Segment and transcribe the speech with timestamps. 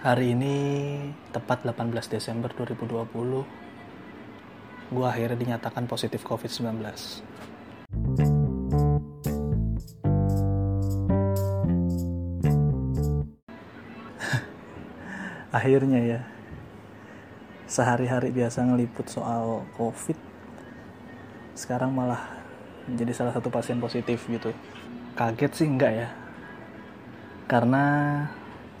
[0.00, 0.56] Hari ini
[1.28, 3.04] tepat 18 Desember 2020
[4.96, 6.80] Gue akhirnya dinyatakan positif COVID-19
[15.60, 16.24] Akhirnya ya
[17.68, 20.16] Sehari-hari biasa ngeliput soal COVID
[21.52, 22.40] Sekarang malah
[22.88, 24.50] menjadi salah satu pasien positif gitu.
[25.14, 26.08] Kaget sih enggak ya.
[27.46, 27.84] Karena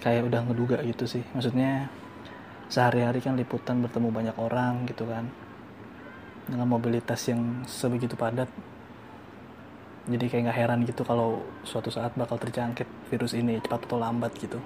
[0.00, 1.22] kayak udah ngeduga gitu sih.
[1.36, 1.92] Maksudnya
[2.72, 5.28] sehari-hari kan liputan bertemu banyak orang gitu kan.
[6.50, 8.50] Dengan mobilitas yang sebegitu padat
[10.10, 14.34] jadi kayak nggak heran gitu kalau suatu saat bakal terjangkit virus ini cepat atau lambat
[14.40, 14.56] gitu.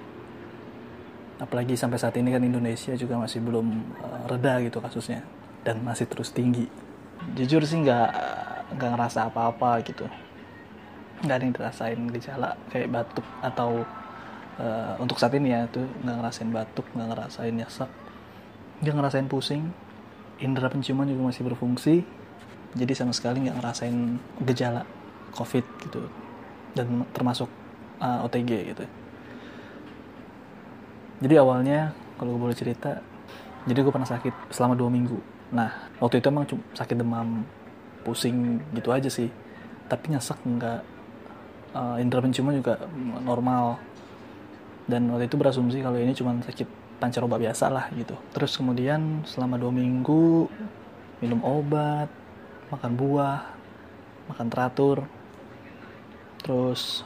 [1.43, 3.67] Apalagi sampai saat ini kan Indonesia juga masih belum
[3.99, 5.21] uh, reda gitu kasusnya
[5.67, 6.71] dan masih terus tinggi.
[7.35, 8.11] Jujur sih nggak
[8.79, 10.07] nggak ngerasa apa-apa gitu.
[11.27, 13.83] Nggak ada yang dirasain gejala kayak batuk atau
[14.59, 17.91] uh, untuk saat ini ya tuh nggak ngerasain batuk nggak ngerasain nyesek
[18.83, 19.65] nggak ngerasain pusing.
[20.43, 22.05] Indera penciuman juga masih berfungsi.
[22.75, 24.83] Jadi sama sekali nggak ngerasain gejala
[25.33, 26.11] covid gitu.
[26.75, 27.47] Dan termasuk
[28.03, 28.85] uh, eh, OTG gitu.
[31.23, 32.99] Jadi awalnya kalau gue boleh cerita
[33.65, 35.17] jadi gue pernah sakit selama dua minggu.
[35.55, 37.47] Nah waktu itu emang sakit demam
[38.03, 39.31] pusing gitu aja sih.
[39.87, 40.81] Tapi nyesek nggak
[41.73, 42.83] uh, indera penciuman juga
[43.23, 43.79] normal
[44.85, 46.69] dan waktu itu berasumsi kalau ini cuma sakit
[47.01, 48.15] pancaroba biasa lah gitu.
[48.37, 50.49] Terus kemudian selama dua minggu
[51.25, 52.13] minum obat
[52.69, 53.41] makan buah
[54.29, 55.09] makan teratur.
[56.45, 57.05] Terus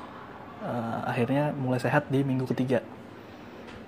[0.63, 2.83] uh, akhirnya mulai sehat di minggu ketiga.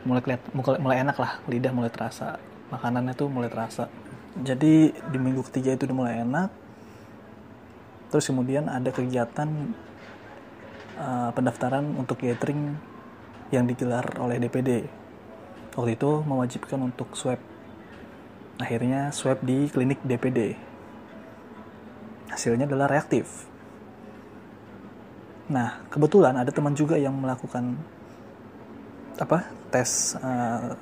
[0.06, 3.90] Mulai keliat, mulai enak lah lidah mulai terasa makanannya tuh mulai terasa.
[4.38, 6.50] Jadi di minggu ketiga itu udah mulai enak.
[8.14, 9.74] Terus kemudian ada kegiatan
[10.98, 12.78] uh, pendaftaran untuk gathering
[13.50, 14.86] yang digelar oleh DPD.
[15.74, 17.38] Waktu itu mewajibkan untuk swab.
[18.58, 20.54] Akhirnya swab di klinik DPD.
[22.30, 23.46] Hasilnya adalah reaktif.
[25.50, 27.74] Nah, kebetulan ada teman juga yang melakukan
[29.18, 30.78] apa tes uh,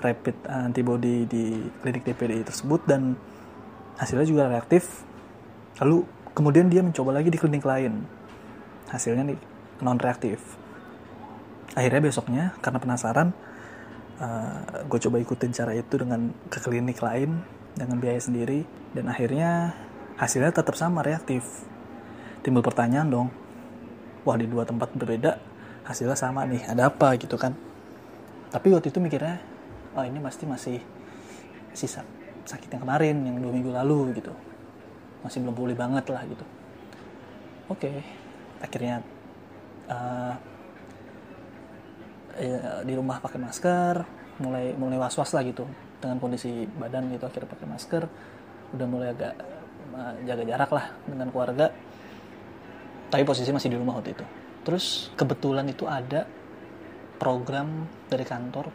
[0.00, 1.44] rapid antibody di
[1.84, 3.20] klinik DPD tersebut dan
[4.00, 5.04] hasilnya juga reaktif.
[5.84, 8.00] Lalu kemudian dia mencoba lagi di klinik lain.
[8.88, 9.36] Hasilnya
[9.84, 10.40] non reaktif
[11.74, 13.28] akhirnya besoknya karena penasaran
[14.18, 17.40] uh, eh, gue coba ikutin cara itu dengan ke klinik lain
[17.74, 19.74] dengan biaya sendiri dan akhirnya
[20.18, 21.46] hasilnya tetap sama reaktif.
[22.40, 23.28] Timbul pertanyaan dong
[24.24, 25.40] wah di dua tempat berbeda
[25.88, 27.16] hasilnya sama nih ada apa?
[27.16, 27.54] gitu kan.
[28.50, 29.38] Tapi waktu itu mikirnya
[29.94, 30.78] oh ini pasti masih
[31.70, 32.02] sisa
[32.44, 34.34] sakit yang kemarin yang dua minggu lalu gitu.
[35.22, 36.44] Masih belum pulih banget lah gitu.
[37.70, 37.96] Oke okay.
[38.58, 39.06] akhirnya
[39.86, 40.34] uh,
[42.38, 43.94] ya, di rumah pakai masker
[44.40, 45.66] mulai mulai was was lah gitu.
[46.00, 48.02] Dengan kondisi badan gitu akhirnya pakai masker.
[48.76, 49.34] Udah mulai agak
[50.24, 51.66] jaga jarak lah dengan keluarga.
[53.10, 54.24] Tapi posisi masih di rumah waktu itu.
[54.62, 56.24] Terus kebetulan itu ada
[57.20, 58.70] program dari kantor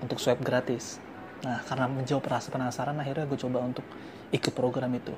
[0.00, 1.02] untuk swab gratis.
[1.44, 3.84] Nah karena menjawab rasa penasaran akhirnya gue coba untuk
[4.32, 5.12] ikut program itu.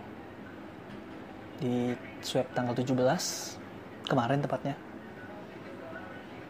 [1.60, 1.94] Di
[2.24, 2.96] swab tanggal 17
[4.08, 4.74] kemarin tepatnya.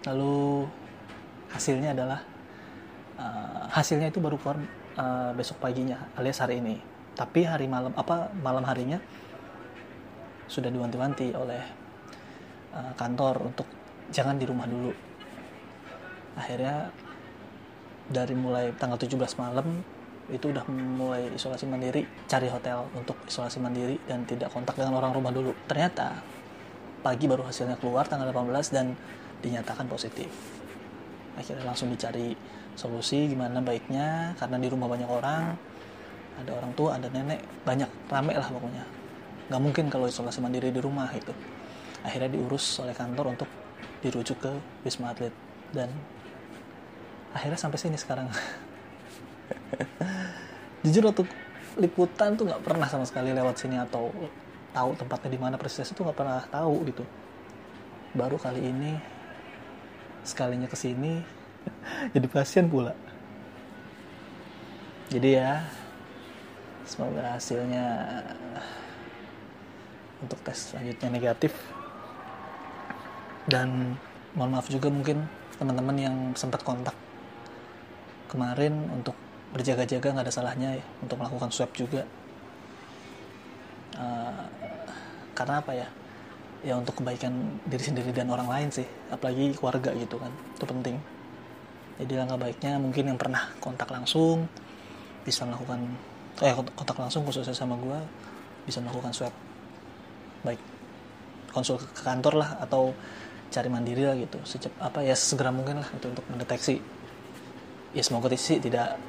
[0.08, 0.64] Lalu
[1.50, 2.20] hasilnya adalah
[3.18, 4.58] uh, hasilnya itu baru keluar
[4.96, 6.78] uh, besok paginya alias hari ini.
[7.14, 8.96] Tapi hari malam apa malam harinya
[10.46, 11.62] sudah diwanti-wanti oleh
[12.74, 13.66] uh, kantor untuk
[14.10, 14.92] jangan di rumah dulu.
[16.38, 16.90] Akhirnya
[18.10, 19.66] dari mulai tanggal 17 malam
[20.30, 25.10] itu udah mulai isolasi mandiri cari hotel untuk isolasi mandiri dan tidak kontak dengan orang
[25.10, 25.50] rumah dulu.
[25.66, 26.22] Ternyata
[27.02, 28.94] pagi baru hasilnya keluar tanggal 18 dan
[29.40, 30.59] dinyatakan positif
[31.40, 32.36] akhirnya langsung dicari
[32.76, 35.56] solusi gimana baiknya karena di rumah banyak orang
[36.40, 38.84] ada orang tua ada nenek banyak rame lah pokoknya.
[39.52, 41.32] Nggak mungkin kalau isolasi mandiri di rumah itu
[42.00, 43.48] akhirnya diurus oleh kantor untuk
[44.00, 44.52] dirujuk ke
[44.86, 45.32] wisma atlet.
[45.70, 45.92] Dan
[47.36, 48.30] akhirnya sampai sini sekarang.
[50.86, 51.28] Jujur waktu
[51.76, 54.08] liputan tuh nggak pernah sama sekali lewat sini atau
[54.72, 57.04] tahu tempatnya di mana persis itu nggak pernah tahu gitu.
[58.16, 58.96] Baru kali ini
[60.30, 61.18] sekalinya ke sini
[62.14, 62.94] jadi pasien pula.
[65.10, 65.66] Jadi ya
[66.86, 67.86] semoga hasilnya
[70.22, 71.52] untuk tes selanjutnya negatif.
[73.50, 73.98] Dan
[74.38, 75.26] mohon maaf juga mungkin
[75.58, 76.94] teman-teman yang sempat kontak
[78.30, 79.18] kemarin untuk
[79.50, 82.06] berjaga-jaga nggak ada salahnya ya untuk melakukan swab juga.
[83.98, 84.46] Uh,
[85.34, 85.88] karena apa ya
[86.60, 90.96] ya untuk kebaikan diri sendiri dan orang lain sih apalagi keluarga gitu kan itu penting.
[92.00, 94.48] Jadi langkah baiknya mungkin yang pernah kontak langsung
[95.24, 95.84] bisa melakukan
[96.40, 97.98] eh kontak langsung khususnya sama gue
[98.64, 99.34] bisa melakukan swab.
[100.44, 100.60] Baik
[101.52, 102.94] konsul ke kantor lah atau
[103.50, 106.76] cari mandiri lah gitu secep apa ya segera mungkin lah itu untuk mendeteksi.
[107.90, 109.00] Ya semoga sih tidak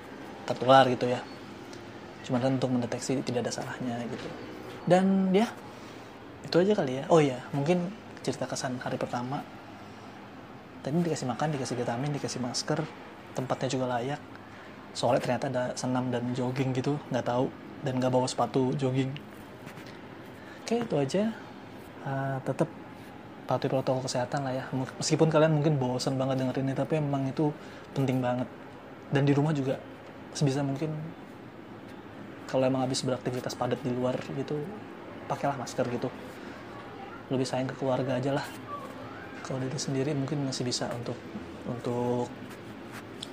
[0.47, 1.21] tertular gitu ya.
[2.25, 4.27] Cuma kan untuk mendeteksi tidak ada salahnya gitu.
[4.89, 5.47] Dan ya
[6.45, 7.03] itu aja kali ya.
[7.07, 7.91] Oh ya mungkin
[8.21, 9.41] cerita kesan hari pertama.
[10.81, 12.81] Tadi dikasih makan dikasih vitamin dikasih masker
[13.37, 14.21] tempatnya juga layak.
[14.91, 17.47] Soalnya ternyata ada senam dan jogging gitu nggak tahu.
[17.81, 19.13] Dan nggak bawa sepatu jogging.
[20.65, 21.33] Oke itu aja.
[22.01, 22.69] Uh, tetap
[23.45, 24.63] patuhi protokol kesehatan lah ya.
[24.73, 27.53] Meskipun kalian mungkin bosan banget dengerin ini tapi memang itu
[27.93, 28.49] penting banget.
[29.13, 29.77] Dan di rumah juga
[30.33, 30.89] sebisa mungkin
[32.51, 34.59] kalau emang habis beraktivitas padat di luar gitu
[35.31, 36.11] pakailah masker gitu
[37.31, 38.45] lebih sayang ke keluarga aja lah.
[39.41, 41.15] Kalau diri sendiri mungkin masih bisa untuk
[41.65, 42.27] untuk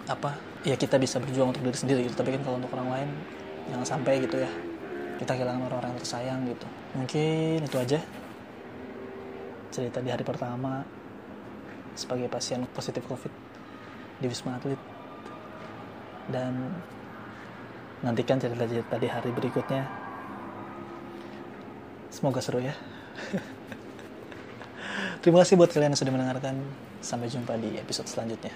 [0.09, 0.33] apa
[0.65, 2.15] ya kita bisa berjuang untuk diri sendiri gitu.
[2.15, 3.09] Tapi kan kalau untuk orang lain
[3.75, 4.51] jangan sampai gitu ya.
[5.19, 6.67] Kita kehilangan orang-orang yang tersayang gitu.
[6.95, 7.99] Mungkin itu aja
[9.75, 10.87] cerita di hari pertama
[11.99, 13.35] sebagai pasien positif covid
[14.23, 14.79] di Wisma Atlet.
[16.31, 16.71] Dan
[18.07, 19.85] nantikan cerita-cerita di hari berikutnya.
[22.09, 22.73] Semoga seru ya
[25.19, 26.55] Terima kasih buat kalian yang sudah mendengarkan.
[27.03, 28.55] Sampai jumpa di episode selanjutnya.